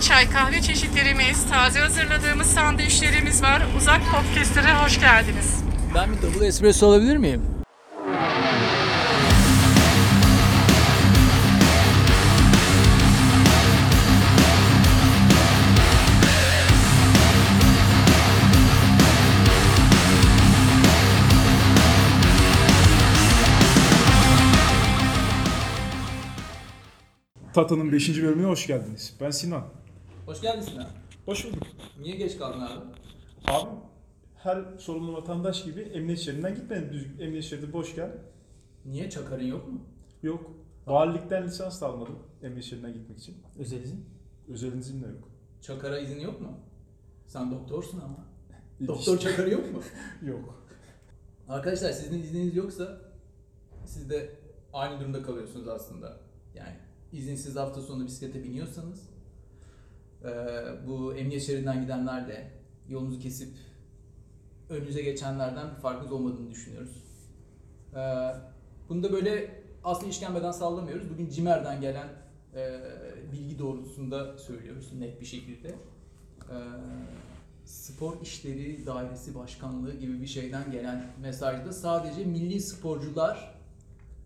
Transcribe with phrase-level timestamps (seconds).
[0.00, 3.62] Çay kahve çeşitlerimiz, taze hazırladığımız sandviçlerimiz var.
[3.78, 5.64] Uzak Podcast'lere hoş geldiniz.
[5.94, 7.42] Ben bir double espresso alabilir miyim?
[27.54, 28.22] Tata'nın 5.
[28.22, 29.14] bölümüne hoş geldiniz.
[29.20, 29.64] Ben Sinan.
[30.26, 30.86] Hoş geldin Sinan.
[31.24, 31.62] Hoş bulduk.
[32.00, 32.84] Niye geç kaldın abi?
[33.44, 33.70] Abi
[34.36, 36.92] her sorumlu vatandaş gibi emniyet şeridinden gitmedim.
[36.92, 38.10] Düz, emniyet şeridi boş gel.
[38.84, 39.80] Niye çakarın yok mu?
[40.22, 40.50] Yok.
[40.86, 43.36] Valilikten lisans da almadım emniyet şeridinden gitmek için.
[43.58, 44.06] Özel izin.
[44.48, 45.28] Özel izin de yok.
[45.60, 46.60] Çakara izin yok mu?
[47.26, 48.26] Sen doktorsun ama.
[48.86, 49.80] Doktor çakarı yok mu?
[50.28, 50.66] Yok.
[51.48, 53.00] Arkadaşlar sizin izniniz yoksa
[53.84, 54.30] siz de
[54.72, 56.20] aynı durumda kalıyorsunuz aslında.
[56.54, 56.76] Yani
[57.12, 59.15] izinsiz hafta sonu bisiklete biniyorsanız
[60.86, 62.50] bu emniyet şeridinden gidenlerle
[62.88, 63.48] yolunuzu kesip
[64.70, 67.02] önünüze geçenlerden bir farkınız olmadığını düşünüyoruz.
[67.94, 68.34] Eee
[68.88, 71.10] bunu da böyle aslında işkembeden sallamıyoruz.
[71.10, 72.08] Bugün CİMER'den gelen
[72.56, 72.80] eee,
[73.32, 75.68] bilgi doğrultusunda söylüyoruz net bir şekilde.
[75.68, 76.56] Eee,
[77.64, 83.54] spor işleri dairesi başkanlığı gibi bir şeyden gelen mesajda sadece milli sporcular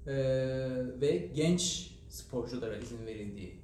[0.06, 3.54] eee, ve genç sporculara izin verildiği.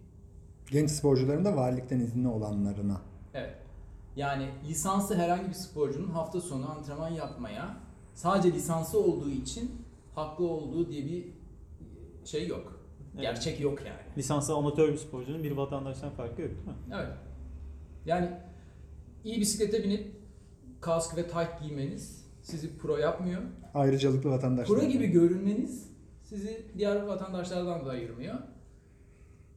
[0.71, 3.01] Genç sporcuların da valilikten izinli olanlarına.
[3.35, 3.55] Evet.
[4.17, 7.77] Yani lisanslı herhangi bir sporcunun hafta sonu antrenman yapmaya
[8.15, 9.71] sadece lisansı olduğu için
[10.15, 11.27] haklı olduğu diye bir
[12.25, 12.81] şey yok.
[13.15, 13.23] Evet.
[13.23, 14.19] Gerçek yok yani.
[14.19, 16.75] Lisanslı amatör bir sporcunun bir vatandaştan farkı yok değil mi?
[16.95, 17.13] Evet.
[18.07, 18.31] Yani
[19.25, 20.17] iyi bisiklete binip
[20.81, 23.43] kask ve tayt giymeniz sizi pro yapmıyor.
[23.75, 24.79] Ayrıcalıklı vatandaşlar.
[24.79, 25.91] Pro gibi görünmeniz
[26.25, 28.35] sizi diğer vatandaşlardan da ayırmıyor.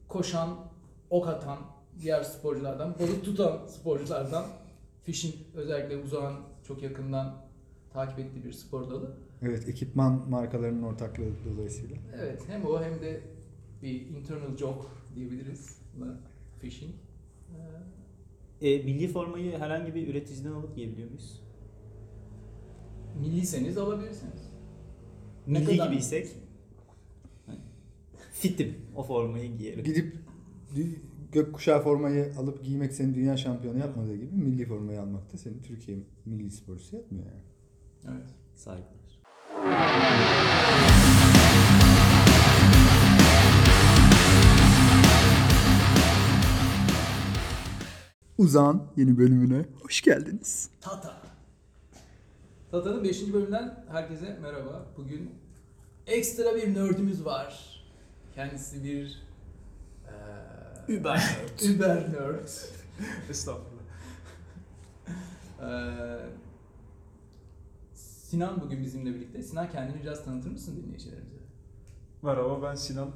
[0.08, 0.56] Koşan,
[1.10, 1.58] ok atan
[2.00, 4.46] diğer sporculardan, balık tutan sporculardan,
[5.02, 6.36] fishing özellikle uzağın
[6.68, 7.36] çok yakından
[7.92, 9.16] takip ettiği bir spor dalı.
[9.42, 11.96] Evet, ekipman markalarının ortaklığı dolayısıyla.
[12.20, 13.20] Evet, hem o hem de
[13.82, 16.14] bir internal joke diyebiliriz buna
[16.60, 16.92] fishing.
[18.60, 21.42] Ee, E, milli formayı herhangi bir üreticiden alıp giyebiliyor muyuz?
[23.20, 24.50] Milliyseniz alabilirsiniz.
[25.46, 26.26] Ne Milli gibiysek
[28.32, 29.84] fitim o formayı giyerim.
[29.84, 30.16] Gidip
[31.32, 35.98] gökkuşağı formayı alıp giymek seni dünya şampiyonu yapmadığı gibi milli formayı almak da seni Türkiye
[36.26, 37.42] milli sporcusu yapmıyor yani.
[38.16, 38.28] Evet.
[38.54, 39.00] Saygılar.
[48.38, 50.70] Uzağın yeni bölümüne hoş geldiniz.
[50.80, 51.16] Tata.
[52.70, 53.32] Tata'nın 5.
[53.32, 54.86] bölümünden herkese merhaba.
[54.96, 55.30] Bugün
[56.06, 57.82] ekstra bir nerdimiz var.
[58.34, 59.22] Kendisi bir
[60.06, 60.49] eee
[60.98, 61.74] Uber nerd.
[61.76, 62.48] Uber nerd.
[63.30, 63.80] Estağfurullah.
[65.62, 66.26] Eee,
[67.94, 69.42] Sinan bugün bizimle birlikte.
[69.42, 71.36] Sinan kendini biraz tanıtır mısın dinleyicilerimize?
[72.22, 73.10] Merhaba ben Sinan.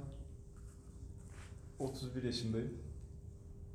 [1.79, 2.75] 31 yaşındayım.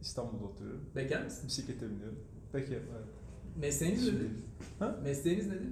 [0.01, 0.85] İstanbul'da oturuyorum.
[0.95, 1.47] Bekar mısın?
[1.47, 2.19] Bisiklete biniyorum.
[2.51, 2.83] Peki evet.
[3.55, 4.29] Mesleğiniz nedir?
[4.79, 4.99] Ha?
[5.03, 5.69] Mesleğiniz nedir?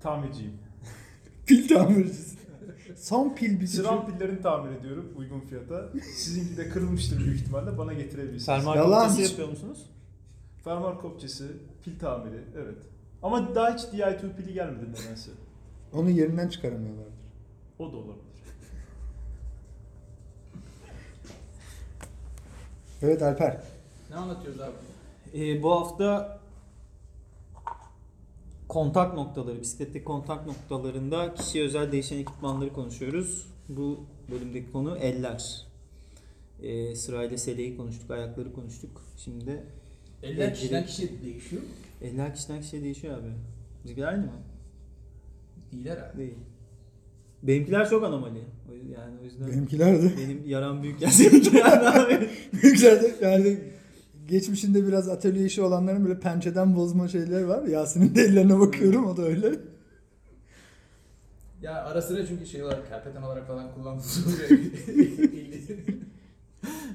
[0.00, 0.58] Tamirciyim.
[1.46, 2.36] Pil tamircisi.
[2.96, 3.68] Son pil bitici.
[3.68, 5.88] Sıram pillerini tamir ediyorum uygun fiyata.
[6.16, 8.46] Sizinki de kırılmıştır büyük ihtimalle bana getirebilirsiniz.
[8.46, 8.90] Fermuar Yalan.
[8.90, 9.86] kopyası Hiç- yapıyor musunuz?
[10.64, 11.48] Fermuar kopçası,
[11.84, 12.78] pil tamiri, evet.
[13.22, 15.30] Ama daha hiç Di2 pili gelmedi nedense.
[15.92, 17.12] Onu yerinden çıkaramıyorlardır.
[17.78, 18.24] O da olabilir.
[23.02, 23.60] Evet Alper.
[24.10, 24.72] Ne anlatıyoruz abi?
[25.34, 26.37] E, bu hafta
[28.68, 33.46] kontak noktaları, bisikletteki kontak noktalarında kişiye özel değişen ekipmanları konuşuyoruz.
[33.68, 35.66] Bu bölümdeki konu eller.
[36.62, 39.02] E, sırayla seleyi konuştuk, ayakları konuştuk.
[39.16, 39.64] Şimdi de
[40.22, 41.68] Eller kişiden kişiye değişiyor mu?
[42.02, 43.28] eller kişiden kişiye değişiyor abi.
[43.84, 44.32] Bizimkiler aynı mı?
[45.72, 46.18] Değil herhalde.
[46.18, 46.34] Değil.
[47.42, 48.38] Benimkiler çok anomali.
[48.94, 50.12] Yani o yüzden Benimkiler de.
[50.18, 51.02] benim yaram büyük
[51.54, 52.28] yani abi.
[52.62, 53.58] Benimkiler de yani
[54.28, 57.62] geçmişinde biraz atölye işi olanların böyle pençeden bozma şeyler var.
[57.62, 59.54] Yasin'in de ellerine bakıyorum o da öyle.
[61.62, 64.60] Ya ara sıra çünkü şey olarak, kerpeten olarak falan kullanılıyor.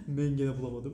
[0.08, 0.94] Ben gene bulamadım.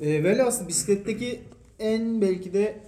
[0.00, 1.40] e, velhasıl bisikletteki
[1.78, 2.80] en belki de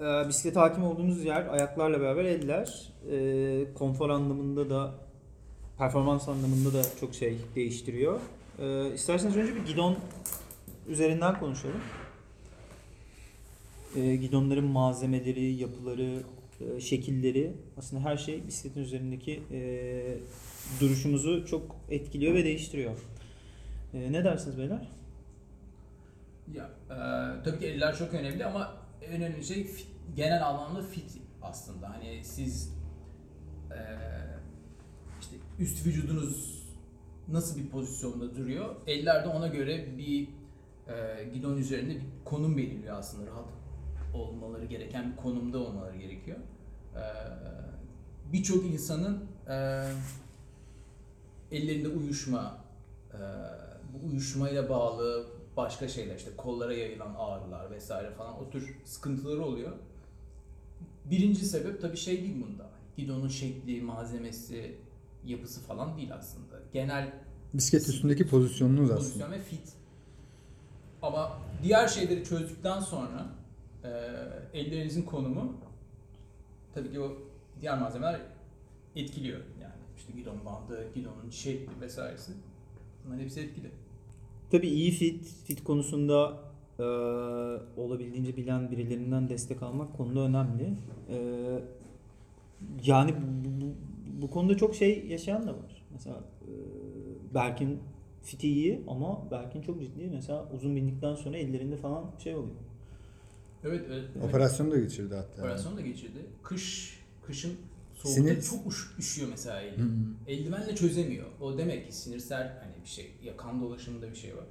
[0.00, 2.92] e, bisiklete hakim olduğumuz yer ayaklarla beraber eller.
[3.10, 4.94] E, konfor anlamında da
[5.78, 8.20] performans anlamında da çok şey değiştiriyor.
[8.58, 9.98] E, isterseniz önce bir gidon
[10.88, 11.80] üzerinden konuşalım.
[13.96, 16.22] E, gidonların malzemeleri, yapıları,
[16.60, 19.60] e, şekilleri aslında her şey bisikletin üzerindeki e,
[20.80, 22.96] duruşumuzu çok etkiliyor ve değiştiriyor.
[23.94, 24.88] E, ne dersiniz beyler?
[26.54, 26.96] Ya e,
[27.44, 31.90] tabii ki eller çok önemli ama en önemli şey fit- genel anlamda fit aslında.
[31.90, 32.72] Hani siz
[33.70, 33.78] e,
[35.20, 36.57] işte üst vücudunuz
[37.28, 38.74] nasıl bir pozisyonda duruyor?
[38.86, 40.28] Eller de ona göre bir
[40.88, 43.30] e, gidon üzerinde bir konum belirliyor aslında.
[43.30, 43.48] Rahat
[44.14, 46.38] olmaları gereken bir konumda olmaları gerekiyor.
[46.94, 47.02] E,
[48.32, 49.84] Birçok insanın e,
[51.52, 52.64] ellerinde uyuşma,
[53.14, 53.18] e,
[53.92, 55.26] bu uyuşmayla bağlı
[55.56, 59.72] başka şeyler işte kollara yayılan ağrılar vesaire falan o tür sıkıntıları oluyor.
[61.04, 62.70] Birinci sebep tabii şey değil bunda.
[62.96, 64.76] Gidonun şekli, malzemesi,
[65.24, 66.60] yapısı falan değil aslında.
[66.72, 67.12] Genel
[67.54, 68.98] Bisiklet üstündeki pozisyonunuz aslında.
[68.98, 69.72] pozisyon ve fit.
[71.02, 73.26] Ama diğer şeyleri çözdükten sonra
[73.84, 73.88] e,
[74.58, 75.54] ellerinizin konumu
[76.74, 77.12] tabii ki o
[77.60, 78.20] diğer malzemeler
[78.96, 79.40] etkiliyor.
[79.62, 82.32] Yani işte gidon bandı, gidonun şekli vesairesi.
[83.04, 83.70] Bunların hepsi etkili.
[84.50, 86.40] Tabii iyi fit, fit konusunda
[86.78, 86.82] e,
[87.80, 90.72] olabildiğince bilen birilerinden destek almak konuda önemli.
[91.08, 91.18] E,
[92.84, 93.74] yani bu, bu,
[94.22, 95.86] bu konuda çok şey yaşayan da var.
[95.92, 96.50] Mesela e,
[97.34, 97.80] Berk'in
[98.22, 100.10] fiti iyi ama Berk'in çok ciddi.
[100.12, 102.56] Mesela uzun bindikten sonra ellerinde falan şey oluyor.
[103.64, 104.04] Evet, evet.
[104.16, 104.24] evet.
[104.24, 105.42] Operasyon da geçirdi hatta.
[105.42, 106.18] Operasyon da geçirdi.
[106.42, 107.56] Kış, kışın
[107.94, 109.74] soğukta Sinir- çok uş- üşüyor mesela eli.
[110.26, 111.26] Eldivenle çözemiyor.
[111.40, 113.10] O demek ki sinirsel hani bir şey.
[113.24, 114.44] Ya kan dolaşımında bir şey var.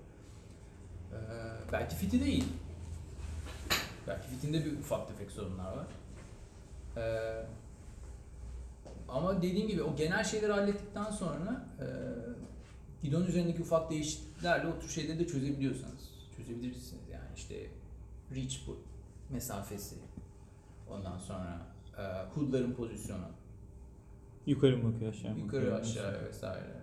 [1.14, 1.18] Ee,
[1.72, 2.46] belki fiti değil.
[4.08, 5.88] Belki fitinde bir ufak tefek sorunlar var.
[6.98, 7.46] Ee,
[9.10, 11.86] ama dediğim gibi o genel şeyleri hallettikten sonra e,
[13.04, 17.56] gidon üzerindeki ufak değişikliklerle o tür şeyleri de çözebiliyorsanız çözebilirsiniz yani işte
[18.36, 18.78] reach bu
[19.30, 19.96] mesafesi
[20.90, 21.68] ondan sonra
[21.98, 22.04] e,
[22.36, 23.26] hoodların pozisyonu
[24.46, 25.80] Yukarı mı bakıyor aşağı mı yukarı bakıyor?
[25.82, 26.78] aşağı vesaire.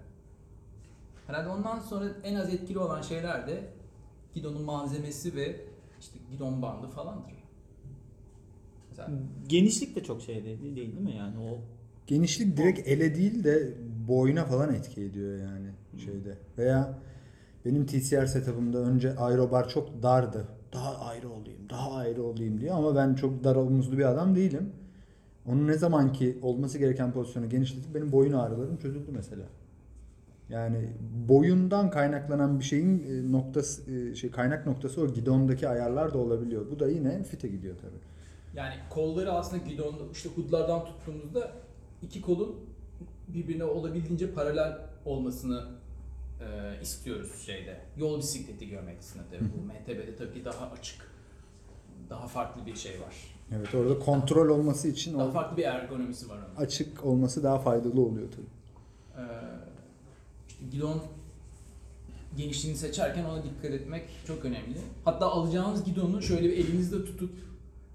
[1.27, 3.73] Herhalde ondan sonra en az etkili olan şeyler de
[4.35, 5.61] gidonun malzemesi ve
[6.01, 7.33] işte gidon bandı falandır.
[8.91, 9.11] Mesela
[9.49, 11.59] Genişlik de çok şey değil değil mi yani o
[12.07, 13.69] Genişlik direkt ele değil de
[14.09, 15.69] boyuna falan etki ediyor yani
[16.05, 16.35] şeyde.
[16.59, 16.99] Veya
[17.65, 20.45] benim TCR setup'ımda önce aerobar çok dardı.
[20.73, 24.73] Daha ayrı olayım, daha ayrı olayım diye ama ben çok dar omuzlu bir adam değilim.
[25.47, 29.45] Onun ne zamanki olması gereken pozisyonu genişletip benim boyun ağrılarım çözüldü mesela.
[30.49, 30.89] Yani
[31.29, 36.71] boyundan kaynaklanan bir şeyin e, noktası e, şey kaynak noktası o gidondaki ayarlar da olabiliyor.
[36.71, 38.59] Bu da yine fite gidiyor tabii.
[38.61, 41.53] yani kolları aslında gidon işte hoodlardan tuttuğumuzda
[42.03, 42.57] iki kolun
[43.29, 45.67] birbirine olabildiğince paralel olmasını
[46.41, 47.81] e, istiyoruz şeyde.
[47.97, 49.49] Yol bisikleti görmektisinde tabii.
[49.57, 51.15] Bu MTB'de tabii ki daha açık.
[52.11, 53.15] Daha farklı bir şey var.
[53.57, 56.65] Evet orada kontrol olması için Daha o farklı bir ergonomisi var onun.
[56.67, 58.47] açık olması daha faydalı oluyor tabii.
[59.23, 59.29] Ee,
[60.49, 61.03] işte gidon
[62.37, 64.79] genişliğini seçerken ona dikkat etmek çok önemli.
[65.05, 67.31] Hatta alacağınız gidonu şöyle bir elinizde tutup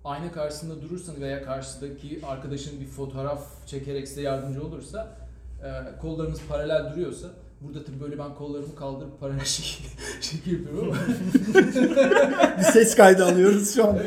[0.03, 5.17] ayna karşısında durursanız veya karşıdaki arkadaşın bir fotoğraf çekerek size yardımcı olursa
[5.63, 7.27] e, kollarınız paralel duruyorsa
[7.61, 9.89] burada tabii böyle ben kollarımı kaldırıp paralel şekil,
[10.21, 13.97] şekil yapıyorum ama Bir ses kaydı alıyoruz şu an.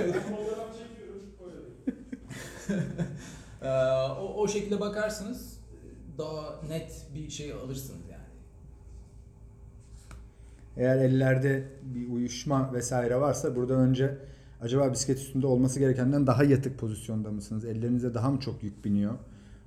[3.62, 3.68] e,
[4.20, 5.58] o, o şekilde bakarsınız
[6.18, 8.22] daha net bir şey alırsınız yani.
[10.76, 14.18] Eğer ellerde bir uyuşma vesaire varsa burada önce
[14.62, 17.64] acaba bisiklet üstünde olması gerekenden daha yatık pozisyonda mısınız?
[17.64, 19.14] Ellerinize daha mı çok yük biniyor?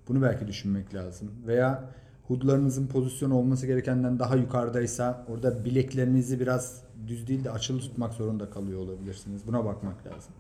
[0.07, 1.31] Bunu belki düşünmek lazım.
[1.47, 1.89] Veya
[2.27, 8.49] hoodlarınızın pozisyonu olması gerekenden daha yukarıdaysa orada bileklerinizi biraz düz değil de açılı tutmak zorunda
[8.49, 9.47] kalıyor olabilirsiniz.
[9.47, 10.33] Buna bakmak lazım.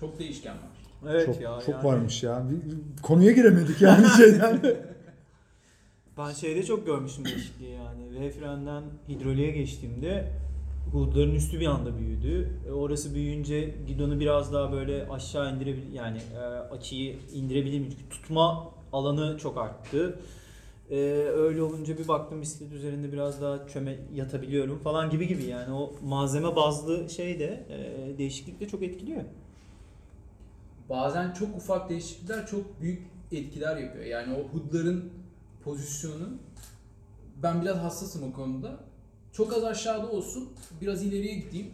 [0.00, 1.12] Çok değişken var.
[1.12, 1.60] Evet çok ya.
[1.66, 2.42] çok yani varmış ya.
[2.50, 4.60] Bir- Konuya giremedik yani şeyden.
[6.18, 8.20] Ben şeyde çok görmüştüm değişikliği yani.
[8.20, 10.32] V frenden hidroliğe geçtiğimde
[10.92, 12.60] hoodların üstü bir anda büyüdü.
[12.68, 18.74] E, orası büyüyünce gidonu biraz daha böyle aşağı indirebil yani e, açıyı indirebildim çünkü tutma
[18.92, 20.18] alanı çok arttı.
[20.90, 20.96] E,
[21.36, 25.92] öyle olunca bir baktım bisiklet üzerinde biraz daha çöme yatabiliyorum falan gibi gibi yani o
[26.04, 29.22] malzeme bazlı şey de e, değişiklik de çok etkiliyor.
[30.88, 33.02] bazen çok ufak değişiklikler çok büyük
[33.32, 34.04] etkiler yapıyor.
[34.04, 35.12] Yani o hoodların
[35.64, 36.28] pozisyonu
[37.42, 38.85] ben biraz hassasım o konuda.
[39.36, 40.48] Çok az aşağıda olsun,
[40.80, 41.70] biraz ileriye gideyim.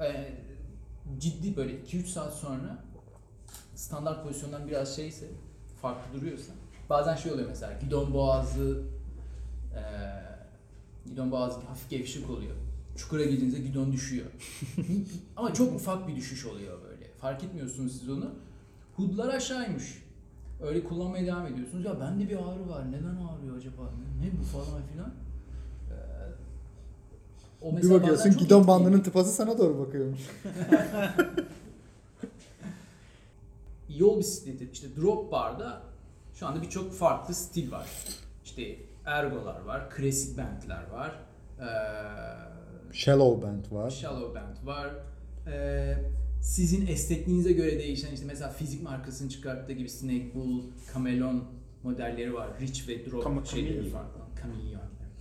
[0.00, 0.32] Ee,
[1.18, 2.84] ciddi böyle 2-3 saat sonra
[3.74, 5.26] standart pozisyondan biraz şeyse,
[5.82, 6.52] farklı duruyorsa.
[6.90, 8.82] Bazen şey oluyor mesela, gidon boğazı
[9.74, 9.80] ee,
[11.08, 12.56] gidon boğazı hafif gevşek oluyor.
[12.96, 14.26] Çukura girdiğinizde gidon düşüyor.
[15.36, 17.10] Ama çok ufak bir düşüş oluyor böyle.
[17.20, 18.30] Fark etmiyorsunuz siz onu.
[18.96, 20.02] Hoodlar aşağıymış.
[20.62, 21.84] Öyle kullanmaya devam ediyorsunuz.
[21.84, 22.92] Ya bende bir ağrı var.
[22.92, 23.82] Neden ağrıyor acaba?
[24.20, 25.12] Ne bu falan filan.
[27.64, 28.68] O Bir mesela bakıyorsun çok gidon etkili.
[28.68, 30.20] bandının tıpası sana doğru bakıyormuş.
[33.88, 35.82] yol bisikleti işte drop barda
[36.34, 37.86] şu anda birçok farklı stil var.
[38.44, 41.18] İşte ergolar var, klasik bentler var,
[41.60, 41.66] eee,
[42.92, 43.90] Shallow band var.
[43.90, 44.90] shallow bent var.
[45.46, 46.10] Eee,
[46.42, 50.62] sizin esnekliğinize göre değişen işte mesela fizik markasının çıkarttığı gibi Snake Bull,
[50.94, 51.44] Camelon
[51.82, 52.48] modelleri var.
[52.60, 53.92] Rich ve drop Kama- şeyleri Chameleon.
[53.92, 54.20] farklı.
[54.42, 54.80] Kamilyon.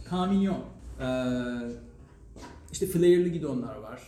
[0.09, 0.59] Kamilyon.
[0.99, 1.71] Eee
[2.73, 4.01] işte flare'lı gidonlar var.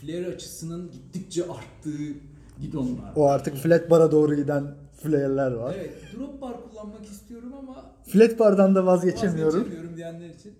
[0.00, 2.12] Flare açısının gittikçe arttığı
[2.60, 3.12] gidonlar.
[3.16, 5.74] O artık flat bar'a doğru giden flare'ler var.
[5.78, 9.54] Evet, drop bar kullanmak istiyorum ama Flat bar'dan da vazgeçemiyorum.
[9.60, 10.52] vazgeçemiyorum diyenler için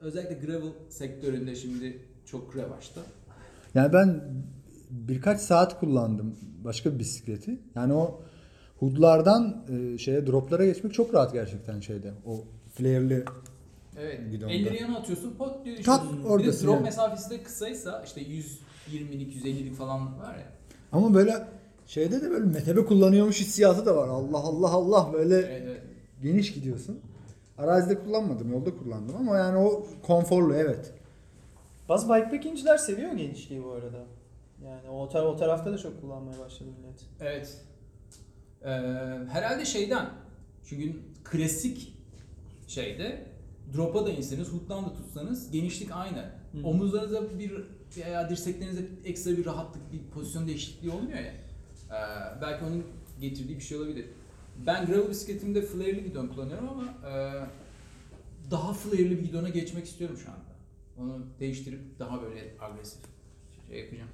[0.00, 3.00] özellikle gravel sektöründe şimdi çok revaçta.
[3.74, 4.20] Yani ben
[4.90, 7.58] birkaç saat kullandım başka bir bisikleti.
[7.74, 8.20] Yani o
[8.78, 12.12] hoodlardan e, şeye droplara geçmek çok rahat gerçekten şeyde.
[12.26, 12.44] O
[12.74, 13.24] flare'li
[13.98, 14.20] Evet.
[14.30, 14.52] Gidonda.
[14.54, 14.70] Gidonda.
[14.70, 16.18] Elleri yana atıyorsun, pot diye Tak, düşüyorsun.
[16.18, 16.84] Bir de oradasın drop yani.
[16.84, 20.46] mesafesi de kısaysa işte 120'lik, 150'lik falan var ya.
[20.92, 21.46] ama böyle
[21.86, 24.08] şeyde de böyle metebe kullanıyormuş hissiyatı da var.
[24.08, 25.82] Allah Allah Allah böyle Evet, evet.
[26.22, 27.00] geniş gidiyorsun.
[27.58, 30.92] Arazide kullanmadım, yolda kullandım ama yani o konforlu evet.
[31.88, 33.98] Bazı bikepacking'ciler seviyor genişliği bu arada.
[34.64, 37.00] Yani o, tar- o tarafta da çok kullanmaya başladı millet.
[37.20, 37.56] Evet.
[38.62, 38.68] Ee,
[39.32, 40.06] herhalde şeyden
[40.64, 41.94] çünkü klasik
[42.66, 43.26] şeyde
[43.74, 46.18] drop'a da inseniz, hook'tan da tutsanız genişlik aynı.
[46.52, 46.66] Hı.
[46.66, 47.52] Omuzlarınıza bir
[47.96, 51.32] veya dirseklerinize ekstra bir rahatlık, bir pozisyon değişikliği olmuyor ya.
[51.90, 52.84] Ee, belki onun
[53.20, 54.06] getirdiği bir şey olabilir.
[54.66, 57.32] Ben gravel bisikletimde flare'lı gidon kullanıyorum ama e,
[58.50, 60.54] daha flare'lı bir gidona geçmek istiyorum şu anda.
[60.98, 63.00] Onu değiştirip daha böyle agresif
[63.68, 64.10] şey yapacağım.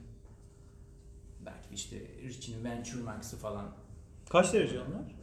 [1.47, 3.67] Belki işte Richie'nin Venture Max'ı falan.
[4.31, 5.17] Kaç derece onlar?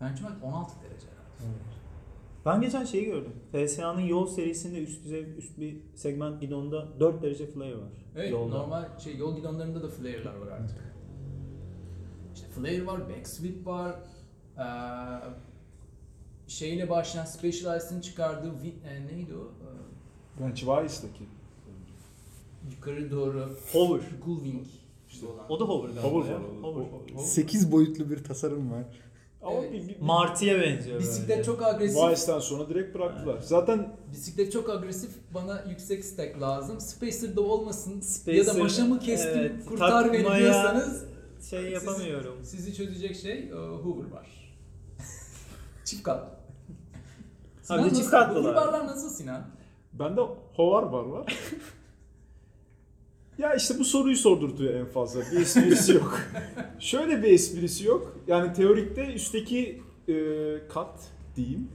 [0.00, 1.58] Venture Max 16 derece herhalde.
[2.46, 3.32] Ben geçen şeyi gördüm.
[3.52, 7.88] FSA'nın yol serisinde üst düzey üst bir segment gidonda 4 derece flare var.
[8.16, 8.58] Evet yolda.
[8.58, 10.94] normal şey yol gidonlarında da flare'lar var artık.
[12.34, 13.94] İşte flare var, backsweep var.
[14.58, 14.62] Ee,
[16.48, 18.52] şeyle başlayan Specialized'ın çıkardığı
[18.88, 19.52] e, neydi o?
[20.40, 21.24] Bence Vice'daki.
[22.74, 24.00] yukarı doğru Hover.
[24.26, 24.66] Gullwing
[25.08, 25.46] işte olan.
[25.52, 26.34] O da hover galiba Hover.
[26.62, 26.84] Hover.
[27.14, 28.84] O- o- 8 boyutlu bir tasarım var.
[29.44, 29.72] Ama Evet.
[29.72, 31.44] bir, bir, Martı'ya benziyor Bisiklet böyle.
[31.44, 31.96] çok agresif.
[31.96, 33.38] Vice'den sonra direkt bıraktılar.
[33.40, 35.10] Zaten Bisiklet çok agresif.
[35.34, 36.80] Bana yüksek stack lazım.
[36.80, 41.04] Spacer'da olmasın ya da Spacer, maşamı kestim evet, kurtar beni takmaya diyorsanız
[41.50, 42.44] Şey yapamıyorum.
[42.44, 44.54] Sizi çözecek şey e, Hoover var.
[45.84, 46.28] çift katlı.
[47.68, 48.44] Ha, bir de nasıl- çift katlılar.
[48.56, 49.42] Hoover barlar nasıl Sinan?
[49.92, 50.20] bende
[50.56, 51.36] Hovar bar var.
[53.38, 55.20] ya işte bu soruyu sordurtuyor en fazla.
[55.32, 56.20] Bir esprisi yok.
[56.78, 58.16] Şöyle bir esprisi yok.
[58.26, 60.14] Yani teorikte üstteki e,
[60.68, 61.00] kat
[61.36, 61.68] diyeyim.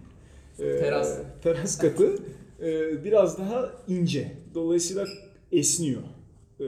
[0.60, 1.18] e, Teras.
[1.44, 2.16] Teras katı
[2.62, 4.32] e, biraz daha ince.
[4.56, 5.06] Dolayısıyla
[5.52, 6.02] esniyor.
[6.60, 6.66] E,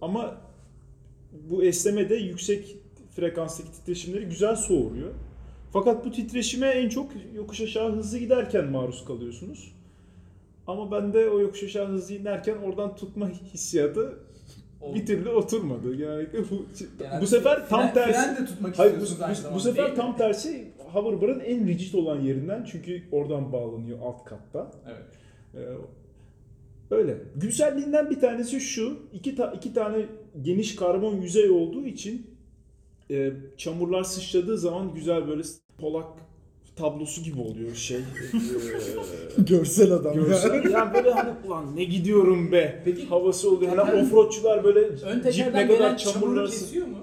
[0.00, 0.36] ama
[1.50, 2.76] bu esneme de yüksek
[3.16, 5.10] frekanstaki titreşimleri güzel soğuruyor.
[5.72, 9.72] Fakat bu titreşime en çok yokuş aşağı hızlı giderken maruz kalıyorsunuz.
[10.68, 14.18] Ama bende o yokuş aşağı hızlı inerken oradan tutma hissiyatı
[14.94, 15.94] bir türlü oturmadı.
[15.94, 16.66] Genellikle bu,
[16.98, 18.12] Genelde bu sefer tam fren- tersi.
[18.12, 22.64] Fren de tutmak Hayır, bu, bu- bu sefer tam tersi hoverbar'ın en rigid olan yerinden
[22.72, 24.72] çünkü oradan bağlanıyor alt katta.
[24.86, 25.04] Evet.
[25.54, 27.16] Ee, öyle.
[27.36, 28.98] Güzelliğinden bir tanesi şu.
[29.12, 30.06] iki, ta- iki tane
[30.42, 32.26] geniş karbon yüzey olduğu için
[33.10, 35.42] e, çamurlar sıçradığı zaman güzel böyle
[35.80, 36.08] polak
[36.78, 37.98] tablosu gibi oluyor şey.
[37.98, 38.02] Ee,
[39.42, 40.14] Görsel adam.
[40.14, 40.70] Görsel.
[40.70, 43.76] Yani böyle hani ulan ne gidiyorum be Peki, havası oluyor.
[43.76, 46.96] Hani teker- offroadçular böyle Ön cip ne tekerden kadar gelen çamuru çamurlar kesiyor mu?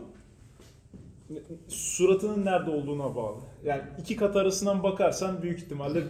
[1.67, 3.38] suratının nerede olduğuna bağlı.
[3.65, 6.03] Yani iki kat arasından bakarsan büyük ihtimalle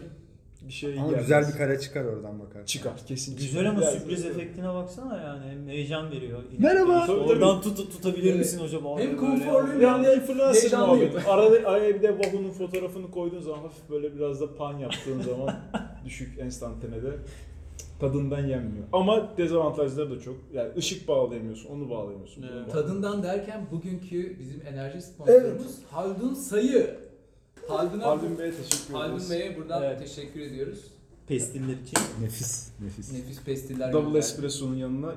[0.67, 1.22] bir şey Ama gelmez.
[1.22, 2.65] güzel bir kare çıkar oradan bakar.
[2.65, 3.38] çıkar kesin.
[3.38, 5.51] Güzel ama Yani- sürpriz efektine baksana yani.
[5.51, 6.39] Hem heyecan veriyor.
[6.60, 7.05] Merhaba.
[7.07, 8.39] Tabii, Oradan tut, tutabilir Evet.
[8.39, 8.89] misin acaba?
[9.00, 11.05] Hem Böyle konforlu Bir anda hem influencer heyecanlıyım.
[11.13, 11.29] muhabbeti.
[11.29, 15.55] Arada, araya bir de Wahoo'nun fotoğrafını koyduğun zaman hafif böyle biraz da pan yaptığın zaman
[16.05, 17.12] düşük enstantanede
[18.00, 18.86] tadından yenmiyor.
[18.93, 20.36] Ama dezavantajları da çok.
[20.53, 22.43] Yani ışık bağlayamıyorsun, onu bağlayamıyorsun.
[22.43, 22.67] bunu Evet.
[22.67, 22.81] bağlayamıyorsun.
[23.01, 26.95] Tadından derken bugünkü bizim enerji sponsorumuz Haldun Sayı.
[27.67, 29.31] Haldun'a Haldun Bey'e teşekkür Haldun ederiz.
[29.31, 30.00] Bey'e buradan Evet.
[30.00, 30.79] teşekkür ediyoruz.
[31.27, 31.98] Pestiller için.
[32.22, 33.12] Nefis, nefis.
[33.13, 34.17] Nefis pestiller Double.
[34.19, 35.15] Espresso'nun yanına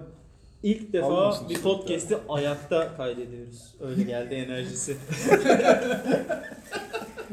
[0.62, 3.74] İlk defa Almamışsın bir podcast'i ayakta kaydediyoruz.
[3.80, 4.96] Öyle geldi enerjisi.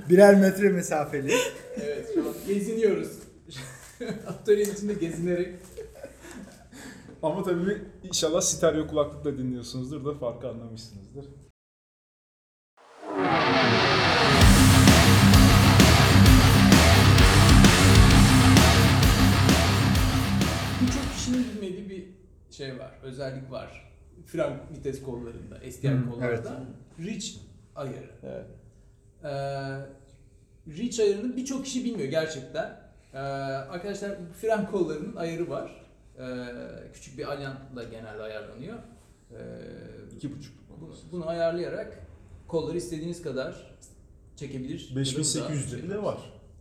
[0.10, 1.34] Birer metre mesafeli.
[1.82, 3.12] Evet şu an geziniyoruz.
[4.28, 5.56] Atölyenin içinde gezinerek.
[7.24, 11.26] ama tabii inşallah stereo kulaklıkla dinliyorsunuzdur da farkı anlamışsınızdır.
[21.26, 22.16] Kişinin bilmediği
[22.52, 23.92] şey var, özellik var.
[24.26, 26.64] Fren vites kollarında, STI Hı, kollarda.
[27.00, 27.26] Reach
[27.76, 28.10] ayarı.
[28.24, 28.46] Evet.
[29.24, 29.30] Ee,
[30.78, 32.80] reach ayarını birçok kişi bilmiyor gerçekten.
[33.14, 35.86] Ee, arkadaşlar fren kollarının ayarı var.
[36.20, 36.46] Ee,
[36.94, 38.78] küçük bir alyanla genelde ayarlanıyor.
[39.32, 39.36] Ee,
[40.16, 40.54] İki buçuk.
[40.82, 42.00] bunu, bunu ayarlayarak
[42.48, 43.78] kolları istediğiniz kadar
[44.36, 44.90] çekebilir.
[44.90, 46.18] ya da 5800 uzağa bile var.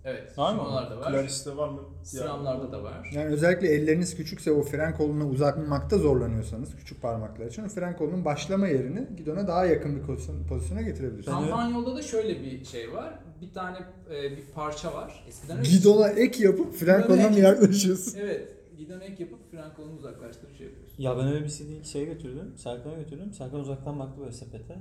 [0.06, 0.58] Evet, Var mı?
[0.60, 1.10] şumalarda var.
[1.12, 1.80] Claris'te var mı?
[2.02, 3.10] Sıramlarda da var.
[3.14, 8.24] Yani özellikle elleriniz küçükse o fren koluna uzatmakta zorlanıyorsanız küçük parmaklar için o fren kolunun
[8.24, 11.36] başlama yerini gidona daha yakın bir pozisyon, pozisyona getirebilirsiniz.
[11.38, 13.18] Kampanyolda da şöyle bir şey var.
[13.40, 13.78] Bir tane
[14.10, 15.24] e, bir parça var.
[15.28, 18.18] Eskiden öyle- Gidona ek yapıp fren Gidona koluna ek- mı yaklaşıyorsun?
[18.20, 18.48] Evet.
[18.78, 21.02] Gidona ek yapıp fren kolunu uzaklaştırıp şey yapıyorsun.
[21.02, 22.52] Ya ben öyle bir CD şeye götürdüm.
[22.56, 23.32] Serkan'a götürdüm.
[23.32, 24.76] Serkan uzaktan baktı böyle sepete.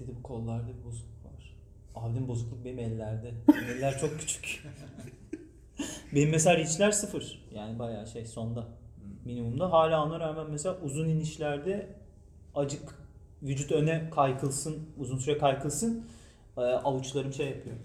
[0.00, 1.17] Dedi bu kollarda bir bozukluk.
[1.94, 3.34] Abim bozukluk benim ellerde.
[3.48, 4.64] Benim eller çok küçük.
[6.14, 7.48] benim mesela reachler sıfır.
[7.54, 8.66] Yani bayağı şey sonda.
[9.24, 9.72] Minimumda.
[9.72, 11.96] Hala ona rağmen mesela uzun inişlerde
[12.54, 12.82] acık
[13.42, 16.06] vücut öne kaykılsın, uzun süre kaykılsın.
[16.56, 17.76] e, avuçlarım şey yapıyor.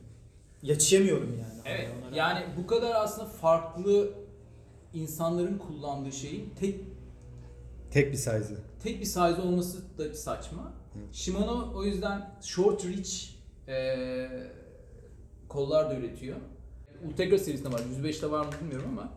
[0.61, 1.61] Yetişemiyorum yani.
[1.77, 1.89] Evet.
[2.15, 4.13] Yani bu kadar aslında farklı
[4.93, 6.75] insanların kullandığı şeyin tek
[7.91, 8.57] Tek bir size'ı.
[8.83, 10.73] tek bir size olması da saçma.
[11.11, 13.29] Shimano o yüzden short reach
[13.67, 14.29] eee,
[15.49, 16.37] kollar da üretiyor.
[17.07, 17.81] Ultegra serisinde var.
[18.03, 19.13] 105'te var mı bilmiyorum ama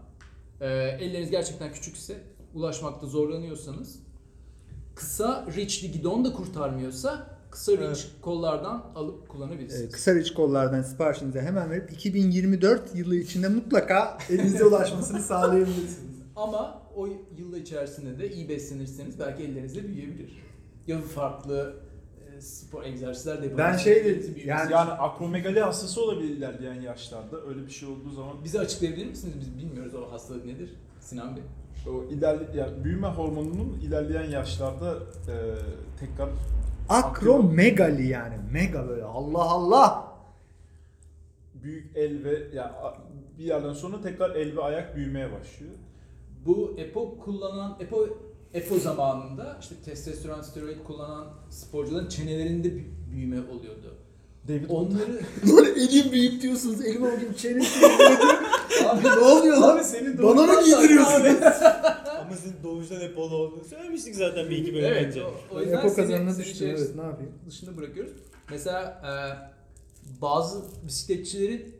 [0.60, 2.14] eee, elleriniz gerçekten küçükse
[2.54, 3.98] ulaşmakta zorlanıyorsanız
[4.94, 8.06] kısa reachli gidon da kurtarmıyorsa kısa reach Evet.
[8.22, 9.82] kollardan alıp kullanabilirsiniz.
[9.82, 16.16] Ee, kısa reach kollardan siparişinizi hemen verip 2024 yılı içinde mutlaka elinize ulaşmasını sağlayabilirsiniz.
[16.36, 17.06] Ama o
[17.38, 20.42] yıl içerisinde de iyi beslenirseniz belki ellerinizde büyüyebilir.
[20.86, 21.85] Ya farklı e,
[22.40, 24.46] spor egzersizler de Ben şey de- yapabilirsiniz.
[24.46, 27.40] yani- Yani akromegali hastası olabilir ilerleyen yaşlarda.
[27.48, 29.34] Öyle bir şey olduğu zaman Bize açıklayabilir misiniz?
[29.40, 30.70] Biz bilmiyoruz o hastalık nedir.
[31.00, 31.42] Sinan Bey.
[31.92, 35.34] o ilerle, yani büyüme hormonunun ilerleyen yaşlarda e,
[36.00, 36.28] tekrar
[36.88, 38.34] Akromegali yani.
[38.52, 40.12] Mega böyle Allah Allah.
[41.54, 42.96] büyük el ve ya a-
[43.38, 45.72] bir yerden sonra tekrar el ve ayak büyümeye başlıyor.
[46.46, 48.08] Bu EPO kullanan EPO
[48.56, 53.94] EPO zamanında işte testosteron steroid kullanan sporcuların çenelerinde bü- büyüme oluyordu.
[54.48, 55.20] David Onları
[55.56, 56.84] Lan elim büyük diyorsunuz.
[56.84, 57.86] Elim avucum çenesi.
[58.88, 59.82] Abi ne oluyor lan?
[59.82, 61.42] senin Bana mı giydiriyorsun?
[62.20, 65.24] Ama sizin doğuştan hep polo olduğunu söylemiştik zaten bir iki bölüm Evet, önce.
[65.24, 66.54] o, o yüzden Epo kazanına düştü.
[66.54, 67.32] şey- Evet ne yapayım?
[67.46, 68.12] dışında bırakıyoruz.
[68.50, 69.12] Mesela e,
[70.22, 71.74] bazı bisikletçilerin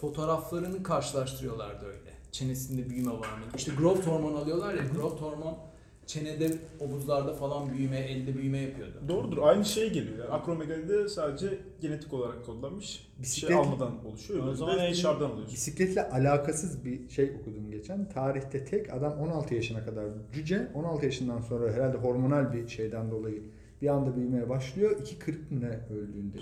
[0.00, 2.00] fotoğraflarını karşılaştırıyorlardı öyle.
[2.32, 3.44] Çenesinde büyüme var mı?
[3.56, 5.58] İşte growth hormon alıyorlar ya, growth hormon
[6.06, 8.92] çenede, omuzlarda falan büyüme, elde büyüme yapıyordu.
[9.08, 9.38] Doğrudur.
[9.42, 10.18] Aynı şeye geliyor.
[10.18, 14.46] Yani akromegalide sadece genetik olarak kodlanmış bir Bisiklet- şey almadan oluşuyor.
[14.46, 15.54] O zaman el- dışarıdan alıyorsun.
[15.54, 18.08] Bisikletle alakasız bir şey okudum geçen.
[18.08, 20.68] Tarihte tek adam 16 yaşına kadar cüce.
[20.74, 23.42] 16 yaşından sonra herhalde hormonal bir şeyden dolayı
[23.82, 24.90] bir anda büyümeye başlıyor.
[25.00, 26.38] 2.40 ne öldüğünde.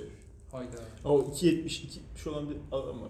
[0.52, 0.76] Hayda.
[1.04, 1.84] O 2.70
[2.16, 3.08] 2.70 olan bir adam ama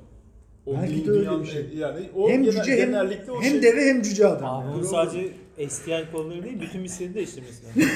[0.67, 1.67] o Belki dünya- de öyle bir şey.
[1.77, 3.63] Yani o hem genel- cüce hem, hem şey.
[3.63, 4.61] deve hem cüce adam.
[4.61, 4.85] Abi yani.
[4.87, 7.83] sadece STI kolları değil, bütün bisikleti değiştirmesi lazım.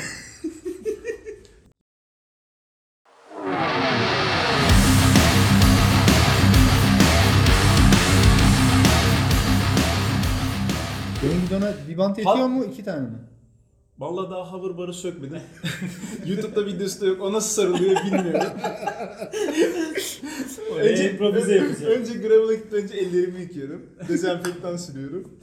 [11.22, 11.42] Benim
[11.88, 12.64] bir bant yetiyor mu?
[12.64, 13.18] iki tane mi?
[13.98, 15.40] Vallahi daha hoverbar'ı sökmedim.
[16.26, 17.22] YouTube'da videosu da yok.
[17.22, 18.52] O nasıl sarılıyor bilmiyorum.
[20.72, 21.92] Oraya improvize yapacağım.
[22.00, 23.86] önce gravel'a gitmeden önce ellerimi yıkıyorum.
[24.08, 25.38] Dezenfektan sürüyorum.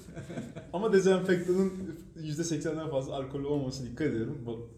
[0.73, 1.73] Ama dezenfektanın
[2.17, 4.37] %80'den fazla alkolü olmasına dikkat ediyorum.
[4.45, 4.69] Bu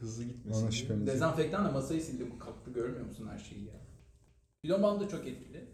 [0.00, 0.62] hızlı gitmesin.
[0.62, 1.14] Ona şüphemiz yok.
[1.14, 2.38] Dezenfektanla masayı sildim.
[2.38, 3.74] Kalktı görmüyor musun her şeyi ya?
[4.64, 5.64] Bidon bandı çok etkili.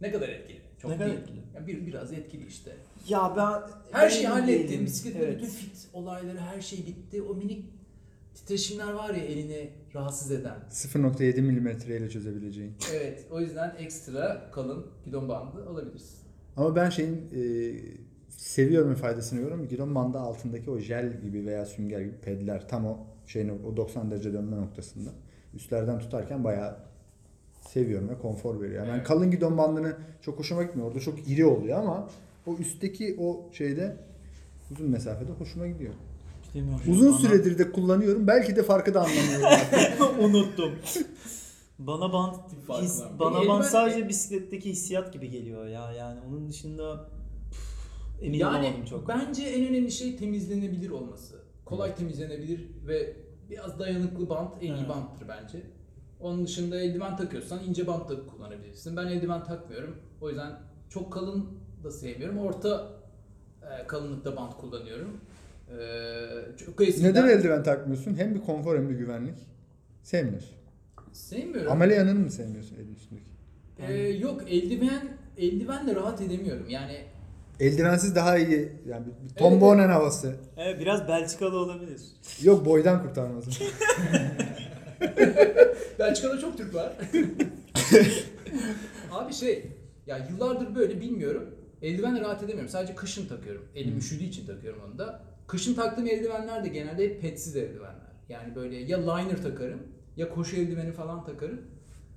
[0.00, 0.60] Ne kadar etkili?
[0.82, 1.20] Çok Ne kadar değil.
[1.20, 1.40] etkili?
[1.54, 2.76] Ya bir, biraz etkili işte.
[3.08, 4.86] Ya ben Her şeyi.
[4.86, 5.36] Bisiklette Evet.
[5.36, 7.22] bütün fit olayları her şey bitti.
[7.22, 7.64] O minik
[8.44, 10.56] titreşimler var ya elini rahatsız eden.
[10.70, 12.72] 0.7 milimetre ile çözebileceğin.
[12.94, 16.18] Evet o yüzden ekstra kalın gidon bandı alabilirsin.
[16.56, 17.42] Ama ben şeyin e,
[18.28, 19.68] seviyorum faydasını görüyorum.
[19.68, 24.10] Gidon bandı altındaki o jel gibi veya sünger gibi pedler tam o şeyin o 90
[24.10, 25.10] derece dönme noktasında.
[25.54, 26.76] Üstlerden tutarken bayağı
[27.68, 28.86] seviyorum ve konfor veriyor.
[28.86, 29.06] Yani Evet.
[29.06, 30.88] kalın gidon bandını çok hoşuma gitmiyor.
[30.88, 32.08] Orada çok iri oluyor ama
[32.46, 33.96] o üstteki o şeyde
[34.70, 35.94] uzun mesafede hoşuma gidiyor.
[36.54, 36.80] Bilmiyorum.
[36.88, 38.26] Uzun Bana- süredir de kullanıyorum.
[38.26, 40.18] Belki de farkı da anlamıyorum.
[40.24, 40.72] unuttum.
[41.78, 45.92] Bana band Bir farkı his- var bana band eldiven- sadece bisikletteki hissiyat gibi geliyor ya.
[45.92, 47.08] Yani onun dışında
[47.50, 49.08] püf, emin yani olamadım çok.
[49.08, 51.34] bence en önemli şey temizlenebilir olması.
[51.64, 53.16] Kolay temizlenebilir ve
[53.50, 54.88] biraz dayanıklı bant en iyi Evet.
[54.88, 55.62] banttır bence.
[56.20, 58.96] Onun dışında eldiven takıyorsan ince bant da kullanabilirsin.
[58.96, 59.96] Ben eldiven takmıyorum.
[60.20, 60.52] O yüzden
[60.88, 61.46] çok kalın
[61.84, 62.38] da sevmiyorum.
[62.38, 62.88] Orta
[63.62, 65.20] e, kalınlıkta bant kullanıyorum.
[65.70, 65.76] E,
[66.64, 68.14] çok eskiden Neden eldiven takmıyorsun?
[68.14, 69.34] Hem bir konfor hem bir güvenlik.
[70.02, 70.54] Sevmiyorsun.
[71.12, 71.72] sevmiyorum.
[71.72, 73.30] Ameliyanın mı sevmiyorsun elin üstündeki?
[73.78, 76.68] E, yok eldiven eldivenle rahat edemiyorum.
[76.68, 76.96] Yani
[77.60, 78.72] Eldivensiz daha iyi.
[78.88, 80.34] Yani bir, bir Tom Bonen havası.
[80.56, 82.00] Evet biraz Belçikalı olabilir.
[82.42, 83.44] Yok boydan kurtarmaz.
[85.98, 86.92] Belçika'da çok Türk var.
[89.10, 89.66] Abi şey
[90.06, 91.54] ya yıllardır böyle bilmiyorum.
[91.82, 92.70] Eldivenle rahat edemiyorum.
[92.70, 93.64] Sadece kışın takıyorum.
[93.74, 95.22] Elim üşüdüğü için takıyorum onu da.
[95.50, 98.10] Kışın taktığım eldivenler de genelde hep petsiz eldivenler.
[98.28, 99.82] Yani böyle ya liner takarım
[100.16, 101.60] ya koşu eldiveni falan takarım.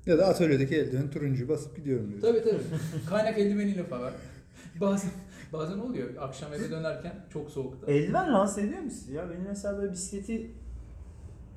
[0.05, 2.21] ya da atölyedeki eldiven turuncuyu basıp gidiyorum diyor.
[2.21, 2.63] Tabii tabii.
[3.09, 4.11] Kaynak eldiveniyle falan.
[4.81, 5.11] Bazen
[5.53, 6.09] bazen oluyor.
[6.19, 7.91] Akşam eve dönerken çok soğukta.
[7.91, 9.29] Eldiven rahatsız ediyor musun ya?
[9.29, 10.51] Benim mesela böyle bisikleti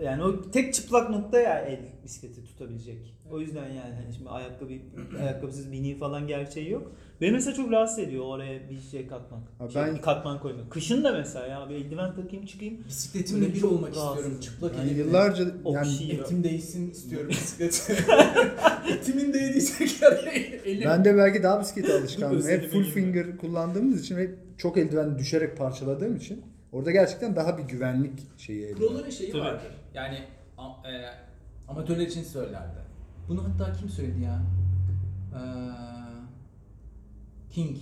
[0.05, 3.15] yani o tek çıplak nokta ya el bisikleti tutabilecek.
[3.31, 4.73] O yüzden yani hani şimdi ayakkabı
[5.23, 6.93] ayakkabısız bini falan gerçeği yok.
[7.21, 9.41] Beni mesela çok rahatsız ediyor oraya bir şey katmak.
[9.59, 10.71] Ha, Şey, ben- bir katman koymak.
[10.71, 12.79] Kışın da mesela ya bir eldiven takayım çıkayım.
[12.89, 14.17] Bisikletimle bir olmak Rahatsız.
[14.25, 14.41] istiyorum.
[14.41, 15.03] Çıplak Yani elimle.
[15.03, 17.95] yıllarca yani şey- Etim değsin istiyorum bisiklete.
[18.95, 20.31] Etimin değdiyse kere
[20.65, 20.89] elim.
[20.89, 22.37] ben de belki daha bisiklete alışkanım.
[22.37, 27.59] Özellikle hep full finger kullandığımız için ve çok eldiven düşerek parçaladığım için orada gerçekten daha
[27.59, 28.75] bir güvenlik şeyi.
[28.75, 29.41] Proların şeyi Tabii.
[29.43, 29.63] vardır.
[29.97, 30.19] Yani
[30.59, 31.11] a- e,
[31.69, 32.79] amatörler için söylerdi.
[33.29, 34.43] Bunu hatta kim söyledi ya?
[35.35, 35.41] Ee,
[37.51, 37.77] King.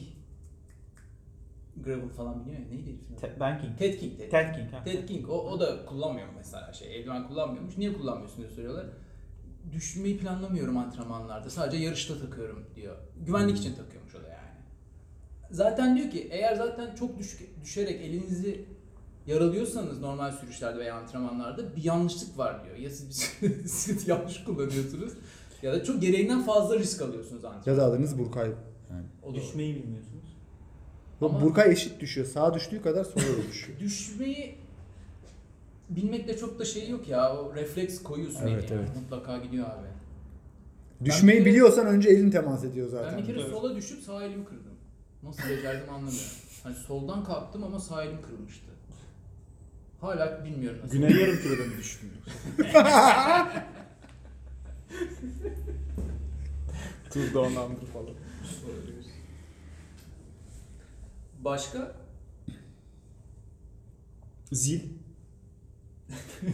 [1.76, 2.66] Gravel falan biliyor ya.
[2.68, 3.40] Neydi herifin adı?
[3.40, 3.78] Ben King.
[3.78, 4.18] Ted King.
[4.18, 4.72] Ted, Ted King.
[4.72, 4.84] ha.
[4.84, 5.28] Ted King.
[5.30, 6.96] O, o da kullanmıyor mesela şey.
[6.96, 7.78] Eldiven kullanmıyormuş.
[7.78, 8.86] Niye kullanmıyorsun diye soruyorlar.
[9.72, 11.50] Düşmeyi planlamıyorum antrenmanlarda.
[11.50, 12.96] Sadece yarışta takıyorum diyor.
[13.26, 14.58] Güvenlik için takıyormuş o da yani.
[15.50, 18.64] Zaten diyor ki eğer zaten çok düşük, düşerek elinizi
[19.26, 22.76] yaralıyorsanız normal sürüşlerde veya antrenmanlarda bir yanlışlık var diyor.
[22.76, 25.12] Ya siz bisikleti- bisikleti yanlış kullanıyorsunuz
[25.62, 27.70] ya da çok gereğinden fazla risk alıyorsunuz antrenmanda.
[27.70, 28.46] Ya da adınız Burkay.
[28.90, 29.06] Yani.
[29.22, 30.24] O Düşmeyi bilmiyorsunuz.
[31.20, 32.26] Ama- Burkay eşit düşüyor.
[32.26, 33.78] Sağa düştüğü kadar sola da düşüyor.
[33.80, 34.54] Düşmeyi
[35.90, 37.36] bilmekle çok da şey yok ya.
[37.36, 38.80] O refleks koyuyorsun Evet, eline.
[38.80, 38.96] evet.
[38.96, 39.86] Mutlaka gidiyor abi.
[41.04, 43.12] Düşmeyi bir kere- biliyorsan önce elin temas ediyor zaten.
[43.12, 43.50] Ben bir kere Evet.
[43.50, 44.74] sola düşüp sağ elimi kırdım.
[45.22, 46.28] Nasıl becerdim anlamıyorum.
[46.62, 48.66] Hani soldan kalktım ama sağ elim kırılmıştı.
[50.04, 50.96] Hala bilmiyorum nasıl.
[50.96, 52.12] Güney yarım kürede mi düştün?
[57.34, 58.14] Down Under falan.
[61.40, 61.92] Başka?
[64.52, 64.80] Zil.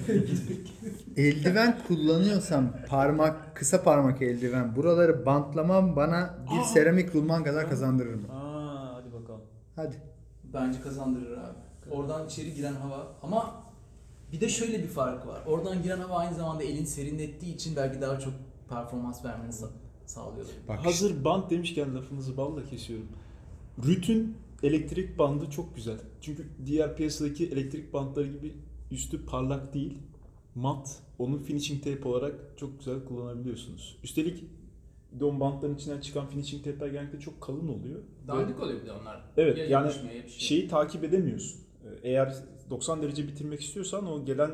[1.16, 8.32] Eldiven kullanıyorsam parmak, kısa parmak eldiven buraları bantlamam bana bir seramik rulman kadar kazandırır mı?
[8.32, 9.42] Aa hadi bakalım.
[9.76, 9.96] Hadi.
[10.44, 11.69] Bence kazandırır abi.
[11.90, 13.62] Oradan içeri giren hava ama
[14.32, 15.42] bir de şöyle bir fark var.
[15.46, 18.32] Oradan giren hava aynı zamanda elin serinlettiği için belki daha çok
[18.68, 19.70] performans vermeni sa-
[20.06, 20.46] sağlıyor.
[20.68, 23.08] Bak Hazır band demişken lafınızı balla kesiyorum.
[23.86, 25.98] Rütün elektrik bandı çok güzel.
[26.20, 28.54] Çünkü diğer piyasadaki elektrik bandları gibi
[28.90, 29.98] üstü parlak değil.
[30.54, 30.98] Mat.
[31.18, 33.98] Onu finishing tape olarak çok güzel kullanabiliyorsunuz.
[34.04, 34.44] Üstelik
[35.20, 38.00] don bantların içinden çıkan finishing tape'ler genellikle çok kalın oluyor.
[38.28, 39.24] Dandik oluyor bir de onlar.
[39.36, 40.28] Evet, ya yani şey.
[40.28, 41.60] Şeyi takip edemiyorsun.
[41.84, 42.34] Ee, Eğer
[42.70, 44.50] 90 derece bitirmek istiyorsan o gelen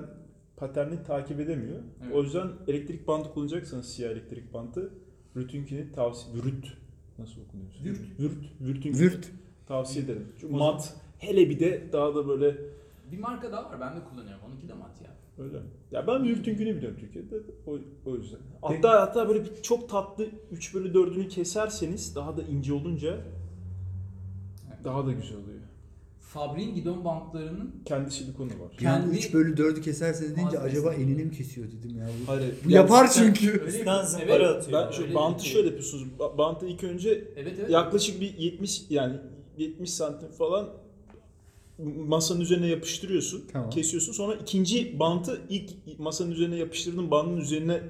[0.57, 1.79] paterni takip edemiyor.
[2.05, 2.15] Evet.
[2.15, 4.91] O yüzden elektrik bandı kullanacaksanız siyah elektrik bandı
[5.37, 6.67] Rütünkini tavsiye Vürt
[7.19, 7.69] nasıl okunuyor?
[7.85, 8.21] Vürt.
[8.21, 8.33] Vürt.
[8.61, 9.29] Vürt'ünkini Vürt.
[9.67, 10.29] tavsiye ederim.
[10.41, 12.57] Çünkü mat hele bir de daha da böyle
[13.13, 14.45] Bir marka daha var ben de kullanıyorum.
[14.49, 15.11] Onunki de mat ya.
[15.45, 15.59] öyle.
[15.91, 17.37] Ya ben Vürt'ünkini biliyorum Türkiye'de.
[17.67, 17.79] O,
[18.11, 18.39] o yüzden.
[18.63, 23.21] Hatta hatta böyle bir çok tatlı 3 bölü 4'ünü keserseniz daha da ince olunca
[24.85, 25.61] daha da güzel oluyor.
[26.37, 28.73] Fabri'nin gidon bantlarının Kendi silikonu var.
[28.81, 30.69] Bir an Kendi- 3 bölü 4'ü keserse deyince Malzemesi.
[30.79, 32.09] acaba enini mi kesiyor dedim ya.
[32.27, 32.55] Bu, Hayır.
[32.65, 33.51] bu yapar çünkü.
[33.51, 34.87] Öyle Üstten zımpara evet, atıyor.
[34.87, 36.05] Ben şu Öyle bantı bir- şöyle yapıyorsunuz.
[36.19, 37.71] Ba- Bantı ilk önce Evet evet.
[37.71, 39.17] yaklaşık bir 70 yani
[39.59, 40.69] 70 santim falan
[42.07, 43.45] masanın üzerine yapıştırıyorsun.
[43.53, 43.71] Tamam.
[43.71, 44.13] Kesiyorsun.
[44.13, 47.81] Sonra ikinci bantı ilk masanın üzerine yapıştırdığın bandın üzerine